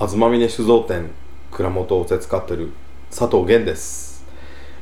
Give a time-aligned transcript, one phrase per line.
[0.00, 1.10] 東峰酒造店
[1.50, 2.72] 蔵元を手伝ってる
[3.10, 4.24] 佐藤源です、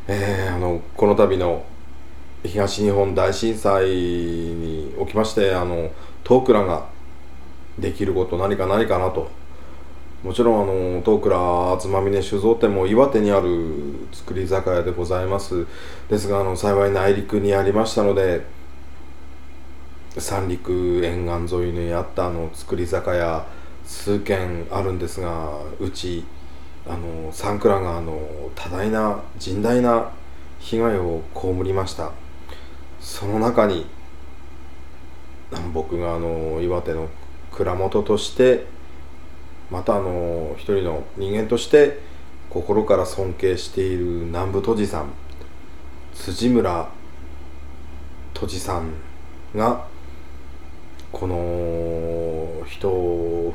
[0.06, 1.64] えーあのこの度の
[2.44, 5.90] 東日本大震災におきましてあの
[6.22, 6.86] トークラが
[7.80, 9.28] できること何か何かなと。
[10.22, 15.66] もちろんあの東倉東峰酒造店も岩手にある造り酒屋でございます。
[16.08, 18.46] ですがあの幸い内陸にありましたので
[20.16, 23.44] 三陸沿岸沿いにあったあの造り酒屋
[23.88, 26.22] 数軒あるんですがうち
[26.86, 28.20] あの三倉があの
[28.54, 30.12] 多大な甚大な
[30.60, 32.12] 被害を被りました。
[33.00, 33.86] その中に
[35.52, 37.08] あの僕があの岩手の
[37.50, 38.66] 蔵元として
[39.70, 42.00] またあの一人の人間として
[42.50, 45.12] 心から尊敬している南部都知さん
[46.14, 46.90] 辻村
[48.34, 48.92] 都知さん
[49.54, 49.86] が
[51.12, 51.36] この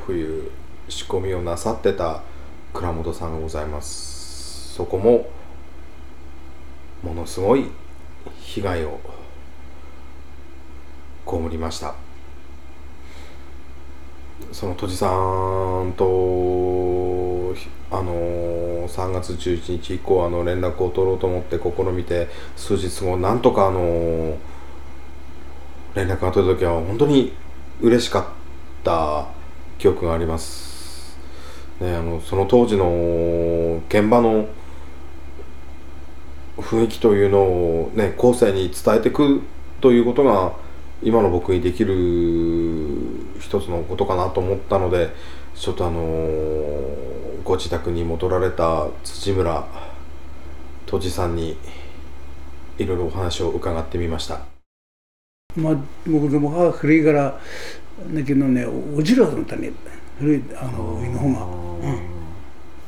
[0.06, 0.50] 冬
[0.88, 2.22] 仕込みをなさってた
[2.72, 4.74] 倉本さんがございます。
[4.74, 5.30] そこも
[7.02, 7.70] ものすごい
[8.40, 8.98] 被害を
[11.26, 11.94] 被りました。
[14.52, 16.04] その都知さんと
[17.90, 24.36] あの3月11日以降あの連絡を取ろうと思って試みて数日後なんとかあの
[25.94, 27.32] 連絡が取れた時は本当に
[27.80, 28.24] 嬉しかっ
[28.82, 29.43] た。
[29.84, 31.14] 記憶があります、
[31.78, 34.48] ね、あのその当時の現場の
[36.56, 39.42] 雰囲気というのをね後世に伝えていく
[39.82, 40.54] ということが
[41.02, 41.92] 今の僕にできる
[43.38, 45.10] 一つのことかなと思ったので
[45.54, 46.00] ちょっとあの
[47.44, 49.66] ご自宅に戻られた土村
[50.86, 51.58] 都知さんに
[52.78, 54.53] いろいろお話を伺ってみました。
[55.56, 57.38] まあ、僕でも母古いから
[58.12, 59.72] だけどねおじらだったね
[60.18, 61.44] 古いあの上の方が、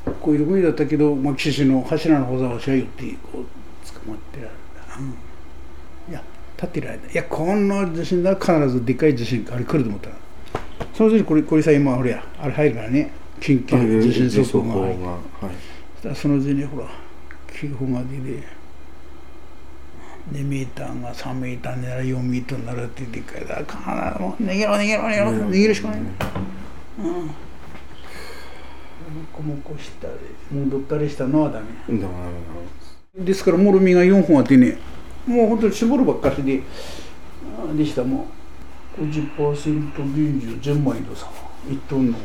[0.07, 3.45] うん、こういう国だったけど、まあ、岸市の柱の方ざをしゃよってこう
[4.05, 4.51] 捕まってられ
[4.89, 5.15] た、うん、
[6.11, 6.23] いや
[6.57, 7.13] 立ってられた。
[7.13, 10.17] いやこんな地震なら必ずでっかい地震あれ来ると思ったら
[10.93, 13.13] その時これこれさ今ほらあれ入るからね。
[13.41, 15.19] 緊急地震速報が入るは
[16.13, 16.17] い。
[16.17, 16.89] その時にほら
[17.49, 18.43] 警報が出て
[20.33, 26.07] 2メーターが3メーターなら4メーターになるって言ってから必ずもう逃げろ逃げろ逃げろ逃げるしかないうん。
[26.07, 27.33] も
[29.33, 30.15] こもこしたり
[30.51, 32.01] 戻ったりしたのはダメうん。
[32.01, 32.09] だ
[33.19, 34.79] ですからもろみが4本あってね
[35.27, 36.63] もう本当に絞るばっかしで
[37.71, 38.27] あでしたも
[38.99, 41.31] う50%減重全枚のさ
[41.69, 42.19] 1トンの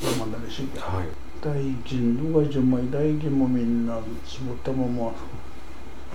[0.00, 1.08] 山だねしはい
[1.42, 1.54] 大
[1.88, 3.86] 臣のが10枚大臣もみん。
[3.86, 5.12] な絞ったまま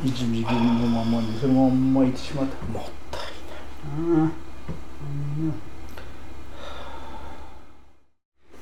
[0.03, 2.65] 一時金のままにそのまんまいってしまった。
[2.65, 3.21] もったい
[4.17, 4.27] ない。
[4.27, 4.31] ああ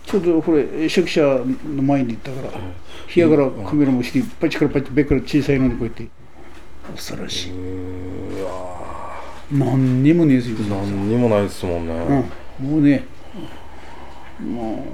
[0.05, 6.07] ちょうどこれ宿舎の前に行ったから部屋からカメラもしてパチからパチベッから小さいのにこうやって。
[6.95, 8.41] 恐ろしい。
[8.41, 8.83] うわ
[9.51, 12.25] 何にもねえですよ何にもないですもんね、
[12.59, 13.05] うん、もうね
[14.39, 14.85] も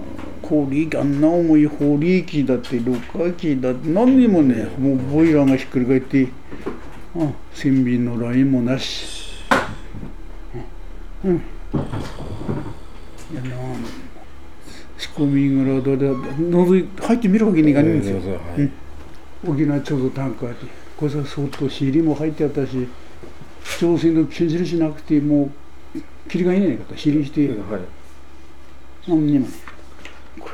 [0.44, 6.28] う氷あんな重い氷機だってろ過機だって何にもねもうボイラーがひっくり返って、
[7.16, 9.30] うん、船便のラインもなし。
[11.24, 11.40] うん、うん、い
[13.36, 13.50] やな
[14.98, 18.72] 仕込み蔵だで覗い入ってみるわけにいかないんですよ、はいうん。
[19.54, 20.66] 沖縄ちょうどタンクあって
[20.98, 22.88] これさ相当シーリも入ってあったし
[23.80, 25.52] 朝鮮の禁止しなくても
[25.96, 27.48] う霧がいないかとシーリして。
[27.48, 27.99] はい
[29.08, 29.54] 何にもね。
[30.40, 30.50] こ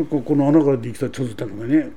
[0.00, 1.90] れこれここの穴からできたちょっとタンクがね。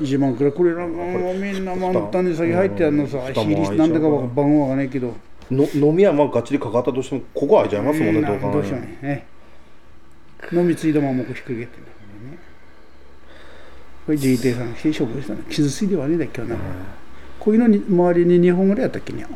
[0.00, 0.52] 1万くらい。
[0.52, 5.14] これなんかもうみんな満タンに先入ってあるのさシ蓋もーリしてなんだか番号わかんないけど。
[5.50, 8.80] の飲みはまあがっちりかかったとしてもここ開いちゃいますもんね、うんどう考どうしよう。
[8.80, 8.98] ね。
[9.02, 9.26] ね
[10.52, 12.38] 飲みついたままこうひっくり返ってんだからね。
[14.06, 16.56] これ JT さんして処分したの傷ついてはねえだっけな、
[17.42, 19.26] こういうのに周りに2本ぐらいあったっけね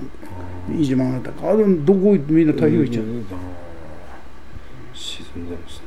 [0.70, 3.26] ？1万あったかあれどこ行ってみんな大変しちゃう、ん
[4.94, 5.86] 沈んでますね。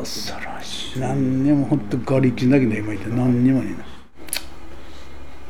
[0.00, 1.00] 恐ろしい。
[1.00, 3.76] 何にも本当瓦礫だけだ今言って何にもね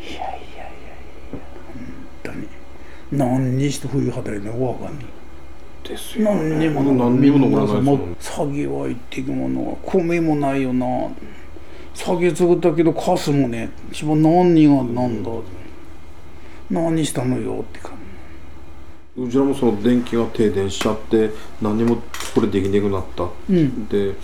[0.00, 0.68] いやいやいやいや
[1.32, 1.86] 本
[2.24, 2.48] 当に。
[3.12, 5.06] 何にして冬働いたのか分かんない。
[5.88, 8.14] ですよ何にも何にも残らないですもん。
[8.14, 10.86] 詐欺は言っていくものは米もないよな
[11.94, 13.70] 詐欺作ったけどカスもね。
[13.90, 15.30] 一番何がなんだ？
[16.70, 17.92] 何したのよって感
[19.14, 21.30] うちらもその電気が停電しちゃって
[21.60, 21.96] 何にも
[22.34, 23.86] これできなくなった、うん。
[23.88, 24.14] で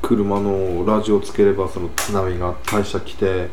[0.00, 3.50] 車のラジオつければその津波が大社来て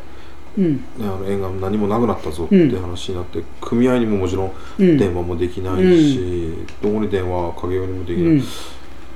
[0.58, 0.78] うん。
[0.78, 4.98] ね、あの縁が何もなくなったぞって話になって、組合にももちろんうん。
[4.98, 8.44] 電話もできないし、どこに電話かけようにもできない、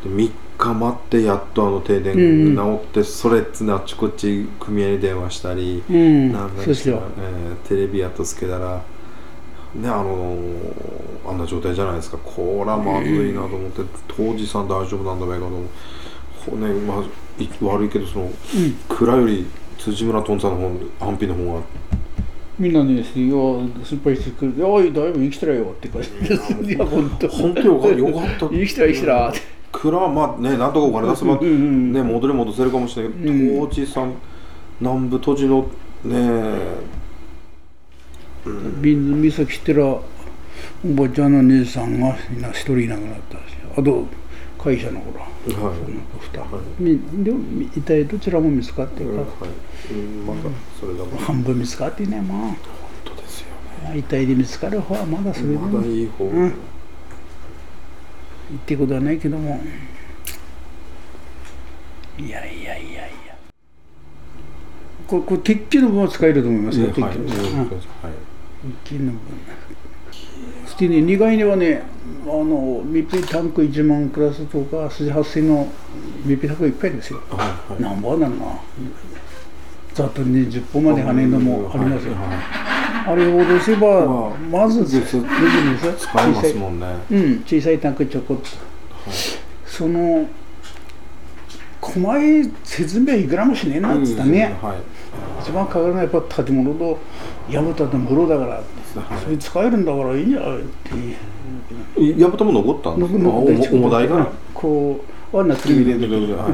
[0.07, 2.55] 3日待ってやっとあの停電うん。
[2.55, 6.31] 治って、それっつねあっちこっち組合に電話したり、うん。
[6.31, 8.81] なんだそうしよえーテレビやっとつけたら
[9.75, 12.17] ねあのーあんな状態じゃないですか。
[12.17, 15.63] こらまずいなと思って当時さん大丈夫なんだべかと思う。
[16.51, 17.03] ほねまあ
[17.41, 18.31] い悪いけどそのうん。
[18.87, 19.45] 蔵より
[19.77, 20.69] 辻村とんさんの
[20.99, 21.61] 方安否の方が。
[22.57, 26.53] みんなね、いや、心配してくれて、おい、だいぶ生きてらよって感じです。
[26.61, 27.27] いや、本当。
[27.29, 27.61] 本当。
[27.61, 28.49] よかよかった。
[28.49, 29.39] 生きてら、生きてらって。
[29.81, 34.13] 蔵はまあねなんとかお金出せば、うんうんうんね戻り戻せるかもしれないけど、うん当時さん
[34.79, 35.67] 南部土地の
[36.03, 36.59] ね
[38.81, 40.01] 水岬来てら、お
[40.83, 43.41] ばちゃんの姉さんがみんな一人いなくなったし、
[43.77, 44.05] あと、
[44.57, 45.21] 会社のほら、
[45.61, 45.77] はい。
[46.79, 47.39] 二みでも
[47.75, 49.17] 遺体どちらも見つかってるか。
[49.17, 50.49] はい、うん、まだ
[50.79, 52.57] それだもら、半分見つかってね、ま本
[53.03, 53.47] 当ですよ
[53.83, 53.89] ね。
[53.91, 56.53] あ、遺体で見つかる方はまだそれでも、まだ言いい方、うん
[58.55, 59.61] ってことはないけども、
[62.17, 62.93] いやいやいやい
[63.27, 63.35] や。
[65.07, 67.37] これ、これ鉄器の分は使えると思いますよ、鉄器はい、の分。
[67.37, 67.45] はい。
[68.65, 68.73] うん。
[68.83, 69.19] 金の分
[70.65, 71.81] そしてね2階にはね
[72.25, 75.67] あの密閉タンク1万クラスとか筋発生の
[76.25, 77.21] 密閉タンクいっぱいですよ。
[77.29, 77.81] はいはい。
[77.81, 78.61] 何本あるな。
[79.93, 82.13] ざっと20本まで跳ねるのもありますよ、
[83.09, 86.85] あれを戻せば、まあまず使えますもんね。
[87.09, 88.43] うん、小さいタンクちょこっと。
[89.65, 90.27] その
[91.81, 94.77] 細い説明いくらもしねえなっつったね、はい。
[95.41, 96.99] 一番かかるのはやっぱ建物と
[97.49, 98.63] 藪たと風呂だから、はい。
[99.23, 100.63] それ使えるんだからいいんじゃないっ
[101.95, 103.75] ていやぶたも残ったんですか？
[103.75, 105.03] 重たいからこ
[105.33, 105.75] う輪になってる。
[105.77, 106.53] みたいなはい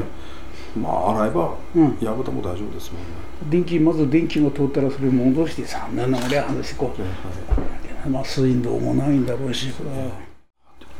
[0.76, 1.98] まあ洗えばうん。
[2.00, 3.08] やぶたも大丈夫ですもんね。
[3.50, 6.94] 電気まず電気が通ったらそれ戻してさ何のあれ話こ
[8.06, 9.72] うまあ水道もないんだろうし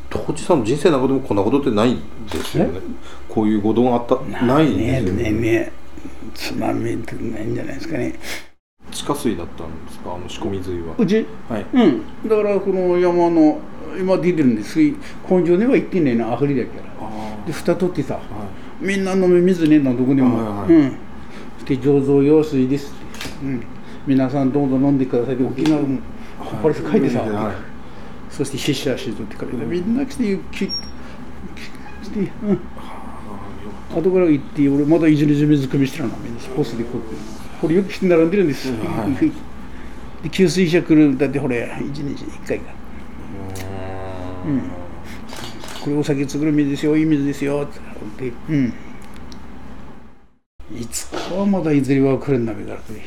[0.08, 1.96] 当時さんの人生の中でもこんなことってない
[2.30, 2.80] ですよね。
[3.28, 5.00] こういうことがあったないね。
[5.00, 5.72] ねね
[6.34, 8.14] 津波ってないんじゃないですかね。
[8.92, 10.14] 地下水だったんですか？
[10.14, 10.94] あの仕込み水は。
[10.96, 11.26] うち？
[11.48, 11.66] はい。
[11.72, 12.28] うん。
[12.28, 13.58] だからこの山の
[13.98, 14.96] 今出てるんです水
[15.28, 17.06] 根性には行ってねえなあふれだから。
[17.06, 18.46] あで蓋取ってさあは
[18.80, 20.82] みんな飲み水ねえんだどこでも、はいはい。
[20.82, 20.98] うん。
[21.58, 22.92] そして醸造用水です
[23.42, 23.62] うん、
[24.06, 25.98] 皆さんどんどん飲んでくださいって沖縄も
[26.38, 27.30] こっぱり書いてさ、はい。
[27.30, 27.54] はい。
[28.30, 32.60] そして死者しとってから、みんな来てゆき来て、うん、
[33.94, 36.16] 後から行って俺まだ一日水汲みしてるの。
[36.18, 37.16] みんなホースでこうやって。
[37.60, 38.68] これよくして並んでるんです。
[38.68, 39.32] よ、はい。
[40.22, 41.16] で給水車来る。
[41.16, 42.72] だってほれ一日一回か。
[44.46, 44.85] うん
[45.86, 48.32] これお酒作る水ですよいい水ですよって。
[48.48, 48.74] うん。
[50.76, 53.00] いつかはまだいずれは来るんだべからって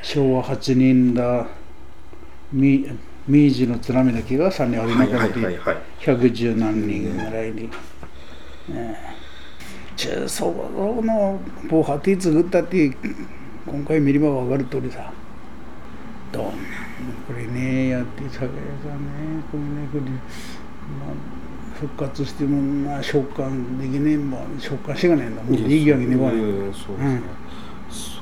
[0.00, 1.48] 昭和8年だ
[2.52, 2.86] み
[3.26, 7.68] 明治の津波だけが3年ありなかったはいはい110何人ぐらいに、
[8.70, 8.96] ええ。
[9.96, 12.96] 中そこの防波堤作ったって
[13.66, 15.12] 今回見れば分かる通りさ。
[16.30, 16.52] どんな
[17.26, 18.50] これねやって酒屋
[18.82, 25.42] さんねこれねこれ、まあ、復活してもな召喚できねえもん召喚しがねえんだ。
[25.42, 27.22] もういいわけねえわそうですね、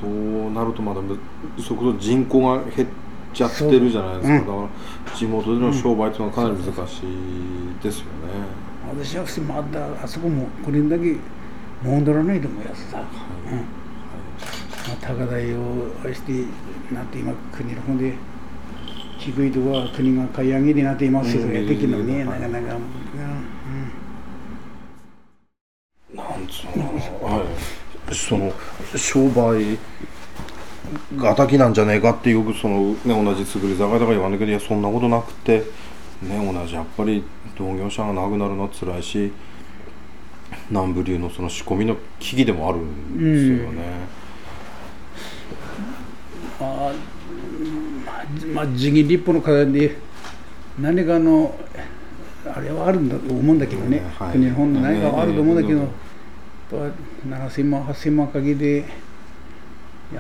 [0.00, 1.19] そうなるとまだむ
[1.58, 2.88] そこそ人口が減っ
[3.32, 4.46] ちゃってるじゃないですか、そう。
[4.46, 4.70] だか
[5.10, 8.10] ら地元での商売っていうのはかなり難しいですよね、
[8.88, 11.17] 私はまだあそこもこれだけ
[11.82, 13.03] 戻らないと思うやつさ、
[13.50, 13.58] うん。
[13.58, 15.58] まあ、高台を
[16.05, 16.32] 愛して
[16.93, 18.15] なんて今国の方で
[19.22, 21.52] 低いとこは国が買い上げになっていますようん。
[21.52, 22.74] ねできるのねはないかなか、
[26.12, 26.84] なんつうの
[27.24, 27.44] は
[28.10, 28.52] い、その
[28.96, 29.79] 商売
[31.17, 35.62] がたきなんじゃねえかってよくその、ね、同じ作り酒屋とか言わんだけどいやそんなことなくて、
[36.22, 37.22] ね、同じやっぱり
[37.56, 39.32] 同業者がなくなるのは辛いし
[40.69, 43.82] 南部流のその仕込みの危機でもあるんですよね。
[44.17, 44.21] うんま
[46.62, 46.92] あ
[48.54, 49.96] まあ辞儀立法の課題で
[50.78, 51.54] 何かの
[52.44, 54.32] あれはあるんだと思うんだけどね、はい。
[54.32, 55.88] 国の本の何かはあると思うんだけど、ね
[56.72, 56.90] やっ
[57.28, 58.84] ぱ7000万8000万かけてや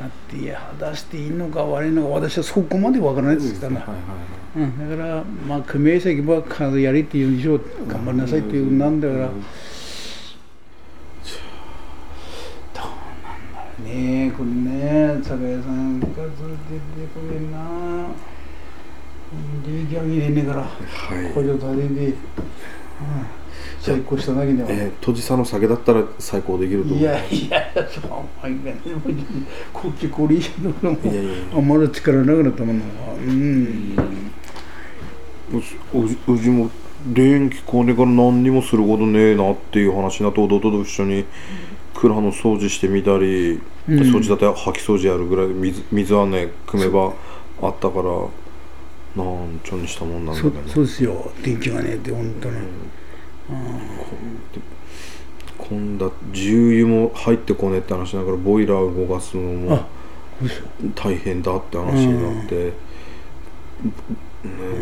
[0.06, 4.70] ってや出していいのか悪いのか私はそこまでわからないですから、はいはいはい。
[4.70, 7.58] うん、だからまあ組合先は必ずやりっていう以上
[7.88, 9.44] 頑張りなさいっていうなんだから、うん
[13.80, 16.22] ねえこれね酒屋さんがずっと
[16.70, 18.06] 出てこれな。
[19.66, 20.62] 利益上げれねえから。
[20.62, 21.32] はい。
[21.32, 22.16] 補助立てで、うん、
[23.80, 26.98] 最高しただけでは、えー、とじさの酒だったら最高できると思う。
[26.98, 28.76] いやいやそうお前がね。
[29.72, 30.50] こっちこれ以上
[30.82, 31.32] のもいやいやいや。
[31.56, 32.84] あまだ力なくなったもんな
[33.18, 33.96] うん。
[35.54, 35.76] うち
[36.26, 36.70] うちも
[37.06, 41.24] 電気これから何にもすることねえなっていう話になって弟と一緒に
[42.02, 43.98] 蔵の掃除してみたり、うん。
[44.00, 47.12] 掃除だって掃き掃除やるぐらい水水はね汲めば
[47.62, 50.72] あったからなんちょにしたもんなんだそけどね。
[50.72, 51.30] そうですよ。
[51.44, 52.56] 電気がねって本当に、
[55.58, 59.86] 今度重油も入ってこねえって話しながらボイラー動かすのも
[60.94, 62.72] 大変だって話になって、ね、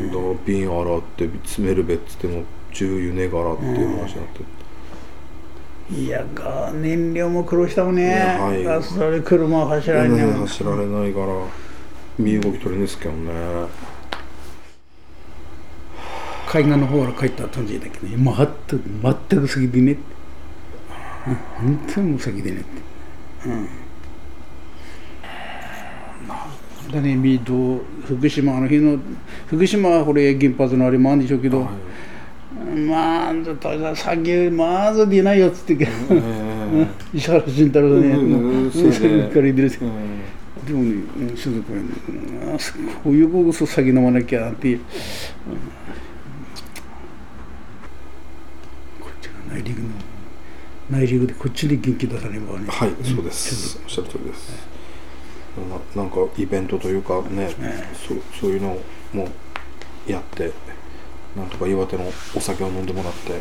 [0.09, 4.41] だから瓶洗って詰めるべっつっても重油ねがらっていう話になって、
[5.93, 8.83] いやが燃料も苦労したもんね、ねはい。
[8.83, 11.27] それ車走らんねね走られないから
[12.19, 13.33] 身動き取れんですけどね。
[16.47, 18.17] 海岸の方から帰った感じだけどね。
[18.17, 18.83] 全く
[19.29, 19.97] 全く先でね。
[21.59, 23.49] 本当にもう先でねって。
[23.49, 23.69] うん。
[26.93, 28.99] だねみど福島あの日の
[29.47, 31.69] 福島はこれ原発のあれもあるんでしょうけど、
[32.71, 35.89] まあずっと先まず出ないよっつって。
[37.13, 38.65] 石原慎太郎だね、うん。
[38.65, 38.71] うん。
[38.71, 39.71] それから言ってるん。
[40.67, 42.13] でもね、うん鈴子ね、う
[42.51, 44.69] んあそこういうこそ酒飲まなきゃって。
[44.69, 44.85] いう、うん。
[49.01, 49.89] こっちが内陸の
[50.91, 52.67] 内陸でこっちで元気出さねばね。
[52.69, 53.81] はいそうです。
[53.83, 54.69] おっしゃる通りです。
[55.97, 57.51] ななんかイベントというかね。
[58.07, 58.79] そうそういうの
[59.13, 59.29] も
[60.07, 60.53] やって
[61.37, 63.41] なんとか岩手のお酒を飲んでもらって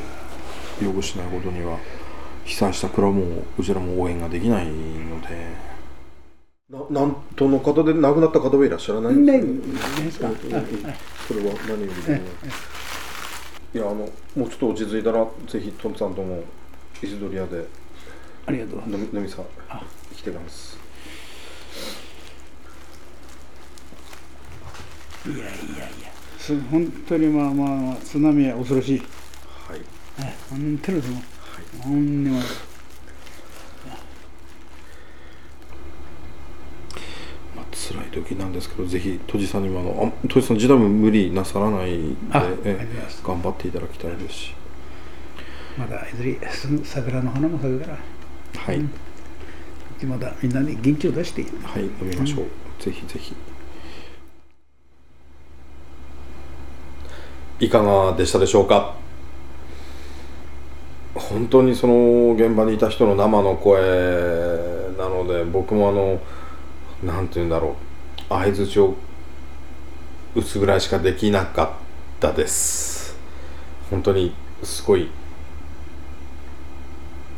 [0.84, 1.78] 擁護しないことには
[2.46, 5.70] 被災した蔵もうちらも応援ができないので。
[6.70, 10.30] ななんとの方で亡くなった方はいらっしゃらないんねですか、
[11.28, 12.22] それは何よりでも。
[13.74, 16.44] いやあのもうちょっと落ち着いたらぜひトンさんとも
[17.02, 17.66] 石取屋で
[18.46, 19.42] ありがとう飲み飲みさ
[20.16, 20.78] 来てます。
[25.26, 25.48] いやいやい
[26.04, 26.09] や。
[26.09, 26.09] す
[26.72, 29.00] 本当にまあまあまあ津波は恐ろしい。
[29.00, 29.06] は
[29.76, 29.82] い。
[30.20, 31.18] え本当にですも。
[31.18, 31.22] ん
[31.82, 32.40] ほんにま
[37.56, 41.98] まあ辛い時なんですけどぜひとじさんにもあのあとじさん自体も無理なさらない
[42.64, 42.78] で
[43.24, 44.54] 頑張っていただきたいですし。
[45.78, 47.98] まだいずれす桜の花も咲くから。
[48.62, 48.82] はい、
[50.06, 51.44] まだみんなに元気を出して。
[51.64, 52.48] はい飲みましょう、
[52.84, 53.36] ぜひぜひ
[57.60, 58.96] いかがでしたでしょうか？
[61.14, 63.80] 本当にその現場にいた人の生の声
[64.98, 66.20] なので僕もあの
[67.04, 67.74] なんて言うんだろう。
[68.30, 68.96] 相づちを
[70.36, 71.70] 打つぐらいしかできなかっ
[72.20, 73.18] たです。
[73.90, 75.10] 本当にすごい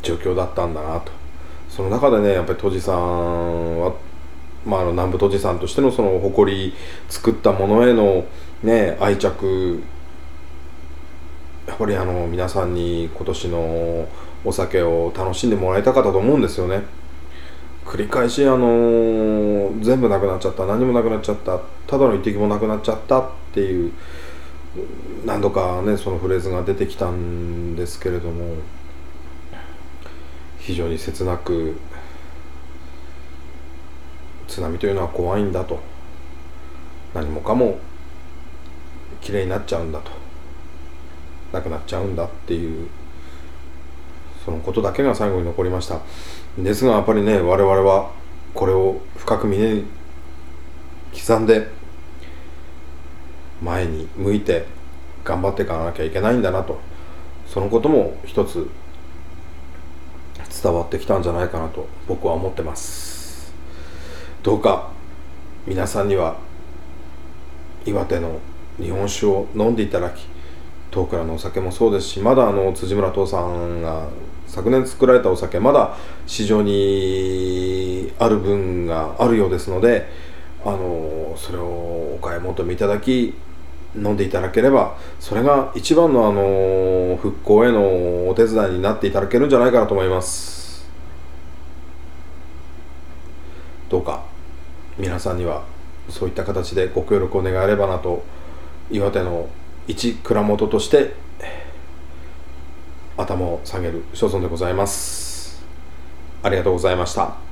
[0.02, 1.10] 状況だったんだなと。
[1.68, 3.94] その中でねやっぱり戸地さんは、
[4.66, 6.74] まあ、あの南部戸地さんとしてのその誇り
[7.08, 8.24] 作ったものへの
[8.62, 9.82] ね愛着
[11.72, 14.06] やっぱりあの皆さんに今年の
[14.44, 16.82] お酒を楽しんでもらいたかったと思うんですよね。
[17.86, 23.92] 繰り返しあの全部なくなっちゃった何もなくなっちゃったただの一滴もなくなっちゃったっていう
[25.24, 28.56] 何度かねそのフレーズが出てきたんですけれども
[30.58, 31.78] 非常に切なく
[34.46, 35.80] 津波というのは怖いんだと
[37.14, 37.78] 何もかも
[39.22, 40.21] きれいになっちゃうんだと。
[41.52, 42.88] なくなっちゃうんだっていう
[44.44, 46.00] そのことだけが最後に残りました。
[46.58, 48.10] ですがやっぱりね我々は
[48.54, 49.84] これを深く胸に
[51.14, 51.68] 刻んで
[53.62, 54.66] 前に向いて
[55.24, 56.80] 頑張っていかなきゃいけないんだなと。
[57.46, 58.68] そのことも一つ
[60.62, 63.52] 伝わってきたんじゃないかなと僕は思ってます。
[64.42, 64.90] どうか
[65.66, 66.36] 皆さんには
[67.84, 68.40] 岩手の
[68.78, 70.26] 日本酒を飲んでいただき
[70.92, 74.08] 東倉のお酒もそうですしまだあの辻村父さんが
[74.46, 75.96] 昨年作られたお酒まだ
[76.26, 80.06] 市場にある分があるようですので
[80.64, 83.34] あのそれをお買い求めいただき
[83.96, 90.62] 飲んでいただければそれが一番のあの復興へのお手伝いになっていただけるんじゃないかなと思います。
[93.88, 94.22] どうか
[94.98, 95.64] 皆さんには
[96.08, 98.22] そういった形でご協力を願えればなと
[98.90, 99.48] 岩手の
[99.86, 101.14] 一蔵元として
[103.16, 105.62] 頭を下げる所存でございます。
[106.42, 107.51] ありがとうございました。